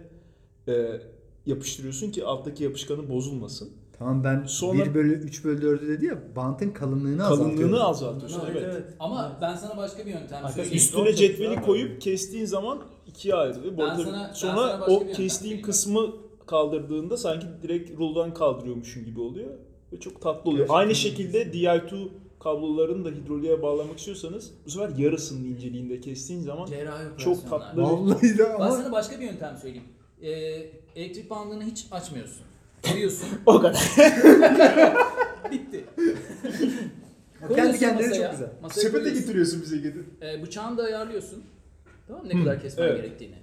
[0.68, 1.00] e,
[1.46, 3.70] yapıştırıyorsun ki alttaki yapışkanı bozulmasın.
[3.98, 7.90] Tamam ben Sonra- 1 bölü 3 bölü 4'ü dedi ya bantın kalınlığını Kalınlığını azaltıyor.
[7.90, 8.40] azaltıyorsun.
[8.50, 8.74] Evet, Evet.
[8.76, 8.94] evet.
[9.00, 10.76] Ama ben sana başka bir yöntem Arkadaşlar, söyleyeyim.
[10.76, 13.72] üst- Üstüne Çok cetveli koyup kestiğin zaman ikiye ayrılıyor.
[13.74, 15.62] Bu Ben arada sana- ben sonra sana başka bir o yöntem kestiğin söyleyeyim.
[15.66, 16.06] kısmı
[16.46, 19.50] kaldırdığında sanki direkt ruldan kaldırıyormuşsun gibi oluyor.
[19.92, 20.66] Ve çok tatlı oluyor.
[20.66, 22.08] Gerçekten Aynı şekilde DI2
[22.40, 27.66] kablolarını da hidroliğe bağlamak istiyorsanız bu sefer yarısının inceliğinde kestiğin zaman Cerrahi Çok operasyonlar.
[27.68, 27.82] tatlı.
[27.82, 29.84] Vallahi de Ben ama sana başka bir yöntem söyleyeyim.
[30.22, 30.28] Ee,
[31.00, 32.42] elektrik bandını hiç açmıyorsun.
[32.92, 33.28] Koyuyorsun.
[33.46, 33.92] o kadar.
[35.50, 35.84] bitti.
[37.40, 38.48] kendi Koyuyorsun kendine masaya, çok güzel.
[38.62, 39.20] masaya Sepete koyuyorsun.
[39.20, 40.04] getiriyorsun bize gidip.
[40.22, 41.44] Ee, bıçağını da ayarlıyorsun.
[42.08, 42.28] Tamam mı?
[42.28, 42.96] Ne kadar kesmen evet.
[42.96, 43.38] gerektiğini.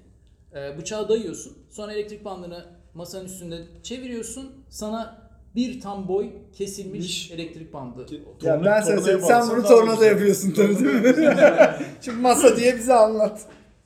[0.56, 1.58] Ee, bıçağı dayıyorsun.
[1.70, 4.52] Sonra elektrik bandını masanın üstünde çeviriyorsun.
[4.70, 5.24] Sana
[5.56, 7.32] bir tam boy kesilmiş Miş.
[7.32, 8.06] elektrik bandı.
[8.42, 9.22] Ya ben sana söyleyeyim.
[9.28, 11.36] Sen bunu tornada yapıyorsun tabii değil mi?
[12.02, 13.42] Şimdi masa diye bize anlat.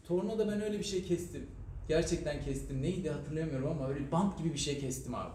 [0.07, 1.47] Tornada ben öyle bir şey kestim.
[1.87, 2.81] Gerçekten kestim.
[2.81, 5.31] Neydi hatırlamıyorum ama öyle bant gibi bir şey kestim abi.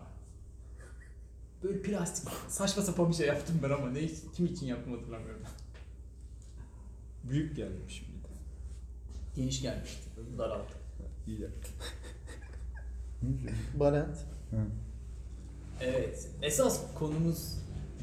[1.63, 5.43] Böyle plastik saçma sapan bir şey yaptım ben ama ne kim için yaptım hatırlamıyorum.
[7.25, 8.13] Büyük gelmiş şimdi.
[9.37, 10.03] Geniş gelmişti.
[10.39, 10.75] Daralttı.
[11.27, 11.75] İyi yaptın.
[13.81, 14.17] Barent.
[15.81, 16.29] Evet.
[16.43, 17.55] Esas konumuz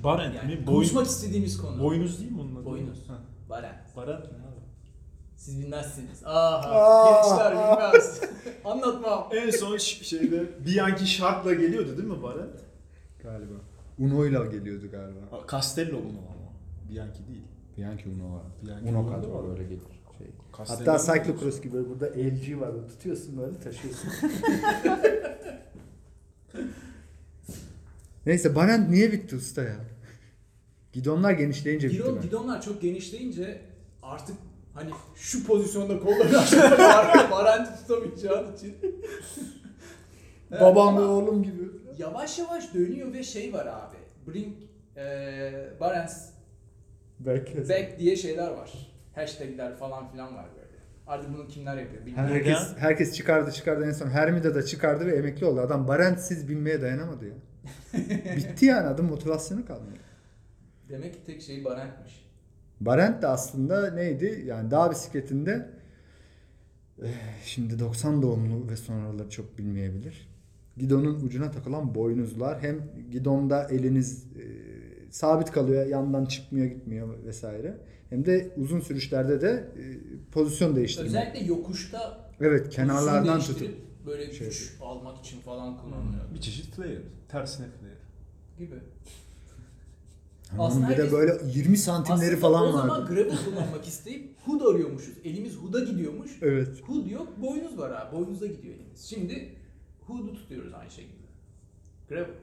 [0.03, 0.67] Barent yani mi?
[0.67, 1.83] Boy, konuşmak istediğimiz konu.
[1.83, 2.65] boynuz değil mi onun adı?
[2.65, 3.09] Boynuz.
[3.09, 3.19] Ha.
[3.49, 3.85] Baren.
[3.95, 4.59] Barent ne abi?
[5.37, 6.23] Siz bilmezsiniz.
[6.25, 6.69] Aha.
[6.69, 7.21] Aa.
[7.21, 8.21] Gençler bilmez.
[8.65, 9.29] Anlatmam.
[9.31, 12.59] En son ş- şeyde Bianchi şartla geliyordu değil mi Barent?
[13.23, 13.53] Galiba.
[13.99, 15.19] Uno'yla geliyordu galiba.
[15.31, 16.49] Ha, Castello bunu ama.
[16.91, 17.43] Bianchi değil.
[17.77, 18.43] Bianchi Uno var.
[18.65, 19.51] Bianchi Uno Uno kadro var.
[19.51, 19.81] öyle gelir.
[20.17, 20.27] Şey.
[20.57, 22.71] Castello Hatta cyclocross gibi burada LG var.
[22.87, 24.09] Tutuyorsun böyle taşıyorsun.
[28.25, 29.75] Neyse Barent niye bitti usta ya?
[30.93, 32.21] Gidonlar genişleyince bitti Gidon, mi?
[32.21, 33.61] gidonlar çok genişleyince
[34.03, 34.35] artık
[34.73, 36.77] hani şu pozisyonda kolları aşağıda.
[37.31, 38.75] Baren tutamayacağın için.
[40.51, 41.61] Evet, Babam ve ama oğlum gibi.
[41.99, 43.97] Yavaş yavaş dönüyor ve şey var abi.
[44.27, 44.55] Bring
[44.97, 46.29] e, Barents
[47.19, 47.69] Belki.
[47.69, 48.91] back diye şeyler var.
[49.15, 50.77] Hashtagler falan filan var böyle.
[51.07, 52.33] Artık bunu kimler yapıyor bilmiyorum.
[52.33, 55.59] Herkes, herkes çıkardı çıkardı en son Hermida da çıkardı ve emekli oldu.
[55.61, 57.33] Adam Barentsiz binmeye dayanamadı ya.
[58.37, 59.97] Bitti yani adam motivasyonu kalmıyor.
[60.89, 62.25] Demek ki tek şey Barent'miş.
[62.81, 64.43] Barent de aslında neydi?
[64.45, 65.69] Yani dağ bisikletinde
[67.03, 67.09] eh,
[67.45, 70.29] şimdi 90 doğumlu ve sonraları çok bilmeyebilir.
[70.79, 74.41] Gidonun ucuna takılan boynuzlar hem gidonda eliniz eh,
[75.09, 77.77] sabit kalıyor, yandan çıkmıyor, gitmiyor vesaire.
[78.09, 79.83] Hem de uzun sürüşlerde de eh,
[80.31, 81.07] pozisyon değiştirme.
[81.07, 83.71] Özellikle yokuşta Evet, kenarlardan tutup.
[84.05, 87.01] böyle Şey güç almak için falan kullanılıyor Bir çeşit flare.
[87.29, 87.93] Tersine flare.
[88.65, 88.75] gibi.
[90.51, 93.13] Aslında Aslında bir de böyle 20 santimleri Aslında falan o zaman vardı.
[93.13, 95.13] gravel kullanmak isteyip hood arıyormuşuz.
[95.23, 96.31] Elimiz hood'a gidiyormuş.
[96.41, 96.67] Evet.
[96.87, 98.11] Hood yok, boynuz var ha.
[98.13, 99.05] Boynuzda gidiyor elimiz.
[99.05, 99.49] Şimdi
[100.09, 101.27] hood'u tutuyoruz aynı şekilde.
[102.09, 102.35] Gravel.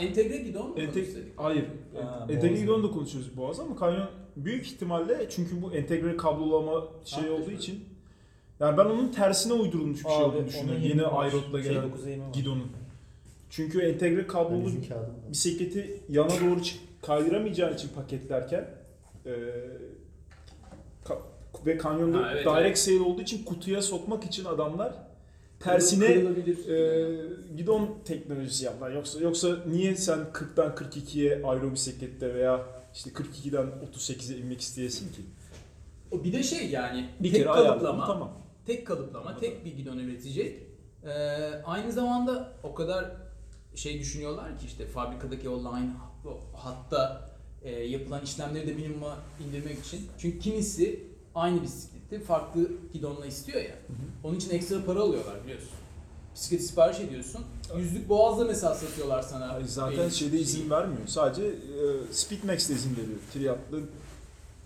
[0.00, 1.32] Entegre gidon mu Entek konuşsaydık?
[1.36, 1.64] hayır.
[2.02, 7.24] Ha, entegre gidon da konuşuyoruz Boğaz ama kanyon büyük ihtimalle çünkü bu entegre kablolama şey
[7.24, 7.84] Ha, olduğu için
[8.60, 10.82] yani ben onun tersine uydurulmuş bir şey olduğunu düşünüyorum.
[10.82, 11.90] Yeni iRoad'la şey, gelen
[12.32, 12.66] gidonun.
[13.50, 14.70] Çünkü entegre kablolu
[15.30, 18.68] bisikleti yana doğru çık- kaydıramayacağın için paketlerken
[19.26, 19.30] e,
[21.04, 21.22] ka-
[21.66, 22.78] ve kanyonda Ha, evet, direct evet.
[22.78, 24.92] sale olduğu için kutuya sokmak için adamlar
[25.60, 26.68] tersine Kırılabilir.
[26.68, 28.90] e, gidon teknolojisi yaptılar.
[28.90, 35.20] Yoksa yoksa niye sen 40'tan 42'ye aero bisiklette veya işte 42'den 38'e inmek isteyesin ki?
[36.10, 38.32] O bir de şey yani Bir tek kere ayarladın kalıplama, tamam.
[38.66, 40.62] tek kalıplama, tek bir gidon üretecek.
[41.04, 41.10] Ee,
[41.64, 43.04] aynı zamanda o kadar
[43.74, 45.90] şey düşünüyorlar ki işte fabrikadaki o line
[46.26, 47.30] o hatta
[47.62, 50.06] e, yapılan işlemleri de minimuma indirmek için.
[50.18, 51.00] Çünkü kimisi
[51.34, 53.74] aynı bisikleti farklı gidonla istiyor ya.
[54.24, 55.68] Onun için ekstra para alıyorlar biliyorsun.
[56.34, 57.40] Bisikleti sipariş ediyorsun.
[57.78, 59.48] Yüzlük boğazda mesela satıyorlar sana.
[59.48, 60.70] Ay, zaten Belli şeyde izin şeyi.
[60.70, 61.00] vermiyor.
[61.06, 61.52] Sadece e,
[62.12, 63.18] Speedmax'te izin veriyor.
[63.32, 63.82] Triathlon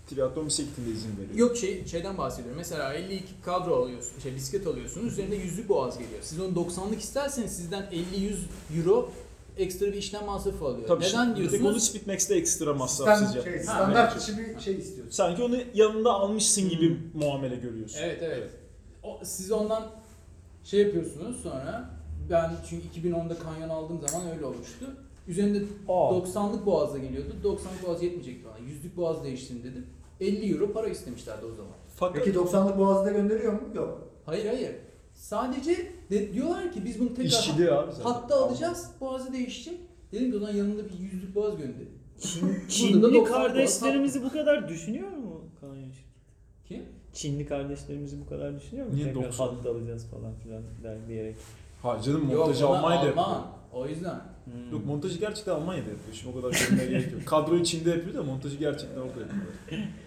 [0.09, 1.35] triatlon bisikletinde izin veriyor.
[1.35, 2.57] Yok şey şeyden bahsediyorum.
[2.57, 5.13] Mesela 52 kadro alıyorsun, şey bisiklet alıyorsunuz.
[5.13, 6.19] Üzerinde yüzlük boğaz geliyor.
[6.21, 8.35] Siz onu 90'lık isterseniz sizden 50-100
[8.79, 9.11] euro
[9.57, 10.87] ekstra bir işlem masrafı alıyor.
[10.87, 11.83] Tabii Neden şimdi tek onu diyorsunuz?
[11.83, 13.63] Speedmax'te ekstra masrafsız şey, yap.
[13.63, 15.11] standart dışı bir şey istiyorsun.
[15.11, 17.19] Sanki onu yanında almışsın gibi Hmm.
[17.21, 17.99] muamele görüyorsun.
[18.01, 18.49] Evet evet.
[19.03, 19.91] O, siz ondan
[20.63, 21.89] şey yapıyorsunuz sonra
[22.29, 24.85] ben çünkü 2010'da kanyon aldığım zaman öyle olmuştu.
[25.27, 25.91] Üzerinde Aa.
[26.13, 27.35] 90'lık boğazda geliyordu.
[27.43, 28.67] 90'lık boğaz yetmeyecekti bana.
[28.67, 29.85] Yüzlük boğaz değiştirin dedim.
[30.19, 31.71] 50 euro para istemişlerdi o zaman.
[31.95, 33.61] Fakat Peki 90'lık boğazda gönderiyor mu?
[33.75, 34.07] Yok.
[34.25, 34.75] Hayır hayır.
[35.21, 38.11] Sadece de, diyorlar ki biz bunu tekrar işçiliği abi zaten.
[38.11, 38.91] hatta alacağız.
[39.01, 39.79] Boğazı değişecek.
[40.11, 41.63] Dedim ki o zaman yanında bir yüzlük boğaz da
[42.69, 46.11] Çinli 90 kardeşlerimizi bu kadar düşünüyor mu kanyon şirketi?
[46.67, 46.85] Kim?
[47.13, 48.95] Çinli kardeşlerimizi bu kadar düşünüyor mu?
[48.95, 49.47] Niye Tekrar 90?
[49.47, 51.35] hattı alacağız falan filan der diyerek.
[51.81, 53.25] Ha canım Yok montajı onlar Almanya'da yapıyor.
[53.25, 53.47] Alman.
[53.73, 54.21] O yüzden.
[54.45, 54.71] Hmm.
[54.71, 56.13] Yok montajı gerçekten Almanya'da yapıyor.
[56.13, 57.21] Şimdi o kadar görmeye gerek yok.
[57.25, 59.45] Kadroyu Çin'de yapıyor da montajı gerçekten orada yapıyor.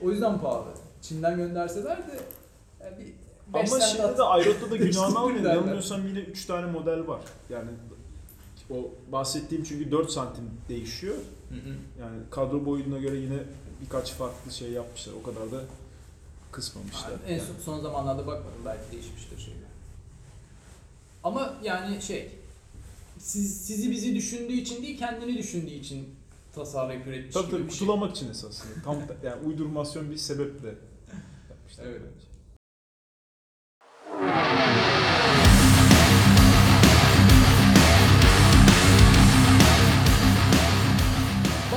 [0.02, 0.68] O yüzden pahalı.
[1.02, 2.18] Çin'den gönderseler de
[2.84, 5.38] yani bir beş Ama şimdi de Ayrot'ta da günahını almıyor.
[5.44, 5.54] derler.
[5.54, 7.20] Yanılmıyorsam yine 3 tane model var.
[7.50, 7.70] Yani
[8.70, 11.14] o bahsettiğim çünkü 4 santim değişiyor.
[11.48, 11.74] Hı hı.
[12.00, 13.38] Yani kadro boyuna göre yine
[13.80, 15.12] birkaç farklı şey yapmışlar.
[15.20, 15.64] O kadar da
[16.52, 17.10] kısmamışlar.
[17.10, 19.60] Yani en son, son zamanlarda bakmadım belki değişmiştir şeyler.
[21.24, 22.30] Ama yani şey
[23.18, 26.08] siz, sizi bizi düşündüğü için değil kendini düşündüğü için
[26.54, 27.78] tasarlayıp üretmiş Tabii gibi tabii bir şey.
[27.78, 28.74] kutulamak için esasında.
[28.84, 30.74] Tam yani uydurmasyon bir sebeple
[31.50, 31.84] yapmışlar.
[31.84, 32.00] Evet.
[32.04, 32.26] bence.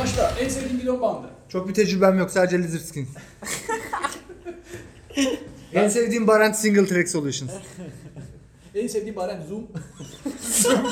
[0.08, 0.34] Başla.
[0.40, 1.28] En sevdiğin gidon bandı.
[1.50, 3.10] Çok bir tecrübem yok sadece Lizard Skins.
[5.74, 7.52] en sevdiğim Barent Single Track Solutions.
[8.76, 9.68] En sevdiğim baren Zoom.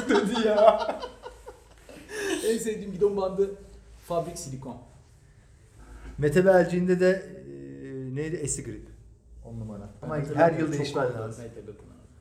[0.10, 0.88] Dedi ya.
[2.47, 3.56] en sevdiğim gidon bandı
[4.08, 4.78] Fabrik Silikon.
[6.17, 8.36] Mete Belciğinde de e, neydi?
[8.36, 8.88] Esigrip.
[9.45, 9.89] 10 numara.
[10.01, 11.45] Ama her yıl değişmen lazım.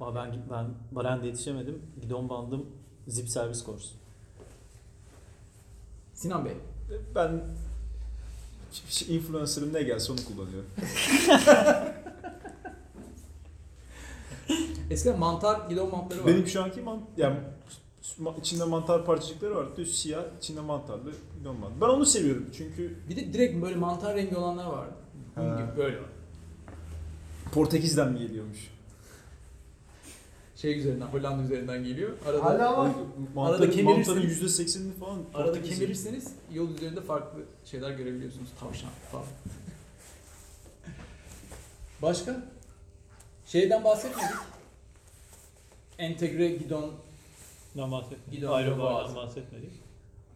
[0.01, 1.83] Ama ben ben Baren'de yetişemedim.
[2.03, 2.67] Gidon bandım
[3.09, 3.89] Zip Service Course.
[6.15, 6.55] Sinan Bey.
[7.15, 7.41] Ben
[9.09, 10.71] influencer'ım ne gelse onu kullanıyorum.
[14.91, 16.27] Eskiden mantar gidon bantları var.
[16.27, 17.37] Benim şu anki man yani
[18.39, 19.67] içinde mantar parçacıkları var.
[19.77, 21.75] Düz siyah, içinde mantarlı bidon bandı.
[21.81, 24.95] Ben onu seviyorum çünkü Bir de direkt böyle mantar rengi olanlar vardı.
[25.37, 25.99] Bunun gibi böyle.
[27.53, 28.74] Portekiz'den mi geliyormuş?
[30.57, 32.11] Şey üzerinden, Hollanda üzerinden geliyor.
[32.27, 32.91] Arada, Hala var.
[33.35, 38.49] Mantarın, Arada mantarın %80'ini falan arada kemirirseniz yol üzerinde farklı şeyler görebiliyorsunuz.
[38.61, 39.25] Tavşan falan.
[42.03, 42.43] Başka?
[43.47, 44.31] Şeyden bahsetmedik.
[45.99, 46.91] Entegre gidon.
[47.77, 48.33] Ben bahsetmedim.
[48.33, 49.71] Gidon Ayrı bahsetmedik.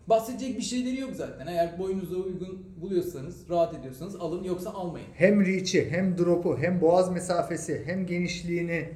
[0.07, 1.47] Bahsedecek bir şeyleri yok zaten.
[1.47, 5.07] Eğer boyunuza uygun buluyorsanız, rahat ediyorsanız alın yoksa almayın.
[5.15, 8.89] Hem reach'i hem drop'u hem boğaz mesafesi hem genişliğini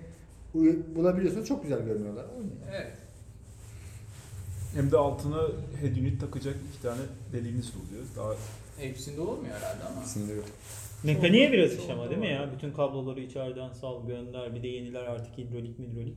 [0.54, 1.48] bulabiliyorsunuz.
[1.48, 2.24] Çok güzel görünüyorlar.
[2.70, 2.92] Evet.
[4.74, 5.36] Hem de altına
[5.80, 7.00] head unit takacak iki tane
[7.32, 8.04] deliğiniz oluyor.
[8.16, 8.34] Daha
[8.78, 10.00] Hepsinde olmuyor herhalde ama.
[10.02, 10.44] Kesinlikle yok.
[11.04, 12.50] Mekaniğe biraz iş ama değil mi ya?
[12.56, 14.54] Bütün kabloları içeriden sal gönder.
[14.54, 16.16] Bir de yeniler artık hidrolik midrolik.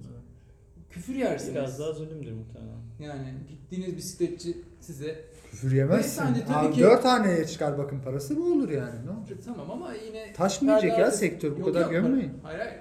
[0.90, 1.56] Küfür yersiniz.
[1.56, 2.78] Biraz daha zulümdür muhtemelen.
[3.00, 6.24] Yani gittiğiniz bisikletçi size Küfür yemezsin.
[6.24, 9.06] Beyefendi, tabii Abi ki- 4 taneye çıkar bakın parası bu olur yani.
[9.06, 9.38] Ne olacak?
[9.46, 12.32] tamam ama yine Taşmayacak ya sektör bu Yok, kadar yok, gömmeyin.
[12.44, 12.76] Hayır hayır.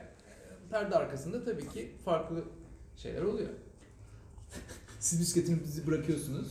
[0.75, 2.45] Perde arkasında tabii ki farklı
[2.97, 3.49] şeyler oluyor.
[5.01, 6.49] Siz bisikletinizi bırakıyorsunuz.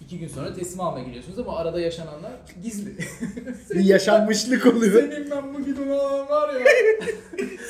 [0.00, 2.32] İki gün sonra teslim almaya gidiyorsunuz ama arada yaşananlar
[2.62, 2.96] gizli.
[3.70, 5.02] Bir yaşanmışlık oluyor.
[5.02, 6.66] Senin ben bu gidon alan var ya.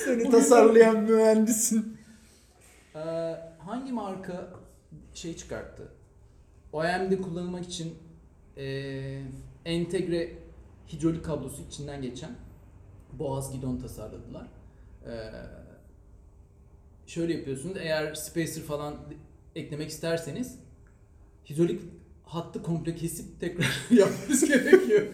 [0.04, 1.96] Seni Bugün- tasarlayan mühendisin.
[2.94, 2.98] Ee,
[3.58, 4.48] hangi marka
[5.14, 5.88] şey çıkarttı?
[6.72, 7.94] OEM'de kullanılmak için
[8.56, 9.22] ee,
[9.64, 10.38] entegre
[10.92, 12.30] hidrolik kablosu içinden geçen
[13.12, 14.59] boğaz gidon tasarladılar.
[15.06, 15.10] Ee,
[17.06, 17.76] şöyle yapıyorsunuz.
[17.80, 18.96] Eğer spacer falan
[19.56, 20.58] eklemek isterseniz
[21.50, 21.80] hidrolik
[22.24, 25.06] hattı komple kesip tekrar yapmanız gerekiyor.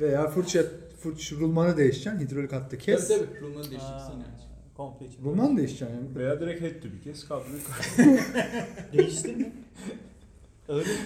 [0.00, 0.62] Veya fırça,
[1.02, 2.20] fırç rulmanı değişeceksin.
[2.20, 3.08] Hidrolik hattı kes.
[3.08, 3.40] Tabii tabii.
[3.40, 4.24] Rulmanı değiştirsin Aa, yani.
[4.76, 5.24] Komple için.
[5.24, 6.14] Rulman değişeceksin yani.
[6.16, 7.60] veya direkt head to bir kez kabloyu
[8.92, 9.52] Değişti mi?
[10.68, 10.98] Öyle mi?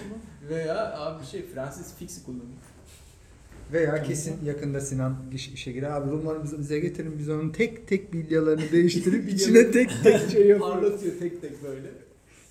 [0.43, 0.49] bu?
[0.49, 2.57] Veya abi şey Francis Fix'i kullanıyor.
[3.73, 5.89] Veya kesin yakında Sinan iş- işe girer.
[5.91, 10.73] Abi rulmanımızı bize getirin biz onun tek tek bilyalarını değiştirip içine tek tek şey yaparız.
[10.73, 11.87] Parlatıyor tek tek böyle.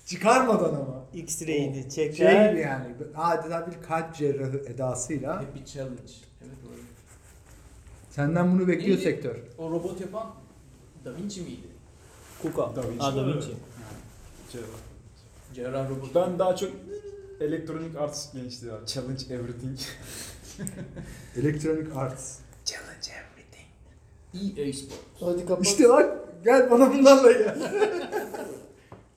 [0.05, 1.05] Çıkarmadan ama.
[1.13, 2.51] X-ray'ini Şey çeker.
[2.51, 5.41] gibi yani adeta bir kalp cerrahı edasıyla.
[5.41, 6.01] Hep bir challenge.
[6.41, 6.73] Evet doğru.
[8.09, 9.01] Senden bunu bekliyor Neydi?
[9.01, 9.35] sektör.
[9.57, 10.27] O robot yapan
[11.05, 11.67] Da Vinci miydi?
[12.41, 12.61] Kuka.
[12.75, 13.47] Da Vinci Ha, Da Vinci.
[14.51, 14.65] Cerrah.
[15.55, 16.15] Cerrah robot.
[16.15, 16.71] Ben daha çok
[17.41, 18.85] elektronik arts gençliği var.
[18.85, 19.79] Challenge everything.
[21.39, 22.39] Electronic Arts.
[24.33, 24.99] EA Sport.
[25.19, 25.65] Hadi kapat.
[25.65, 27.55] İşte bak gel bana bunlarla gel.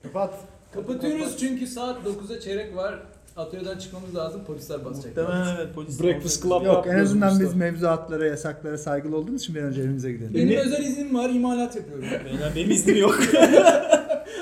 [0.03, 0.35] Kapat.
[0.73, 3.03] Kapatıyoruz çünkü saat 9'a çeyrek var.
[3.37, 4.45] Atölyeden çıkmamız lazım.
[4.45, 5.17] Polisler basacak.
[5.17, 6.03] Muhtemelen evet polis.
[6.03, 10.35] Breakfast Club Yok en azından biz mevzuatlara, yasaklara saygılı olduğumuz için bir önce evimize gidelim.
[10.35, 11.31] Benim Ne- özel iznim var.
[11.31, 12.05] imalat yapıyorum.
[12.25, 13.19] Beyler benim iznim yok.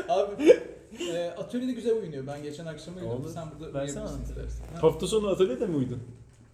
[0.08, 0.58] Abi
[1.12, 2.26] e, atölyede güzel oynuyor.
[2.26, 3.30] Ben geçen akşam uyudum.
[3.34, 4.00] Sen burada uyuyabilirsin
[4.80, 5.98] Hafta sonu atölyede mi uydun?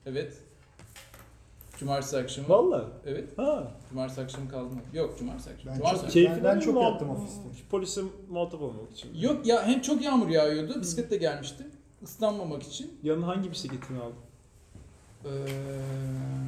[0.07, 0.39] Evet.
[1.79, 2.49] Cumartesi akşamı.
[2.49, 2.85] Valla.
[3.07, 3.39] Evet.
[3.39, 3.73] Ha.
[3.91, 4.81] Cumartesi akşamı kaldım.
[4.95, 5.71] Yok cumartesi akşamı.
[5.75, 6.37] Ben cumartesi çok- akşamı.
[6.37, 7.41] Ben- ben çok yattım ofiste.
[7.71, 9.15] Polise muhatap olmak için.
[9.21, 10.81] Yok ya hem çok yağmur yağıyordu.
[10.81, 11.67] Bisiklet de gelmişti.
[12.03, 12.99] Islanmamak için.
[13.03, 14.15] Yanına hangi bisikletini aldın?
[15.25, 15.29] Ee,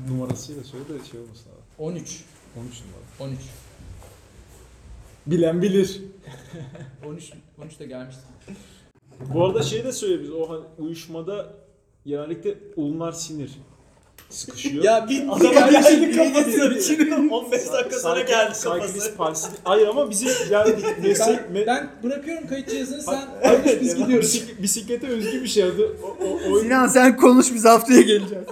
[0.08, 1.82] Numarasıyla söyle de şey olmasın abi.
[1.84, 2.24] 13.
[2.60, 3.30] 13 numara.
[3.32, 3.40] 13.
[5.26, 6.00] Bilen bilir.
[7.06, 7.32] 13
[7.62, 8.22] 13 de gelmişti.
[9.34, 11.54] Bu arada şey de söyle biz o hani uyuşmada
[12.06, 13.50] genellikle ulnar sinir
[14.30, 14.84] sıkışıyor.
[14.88, 16.58] ya bir Adama geldi geldi kafası.
[16.58, 16.94] kafası.
[17.30, 19.10] 15 dakika sonra geldi kafası.
[19.18, 23.94] palsy- Hayır ama bizim yani meslek, Ben, me- ben bırakıyorum kayıt cihazını sen konuş biz
[23.96, 24.26] gidiyoruz.
[24.34, 25.96] Bisik- bisiklete özgü bir şey adı.
[26.02, 28.44] O, o, o, Sinan sen konuş biz haftaya geleceğiz.